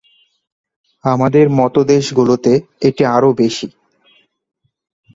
[1.03, 2.53] আমাদের মতোদেশগুলোতে
[2.81, 3.67] এটি আরো বেশি।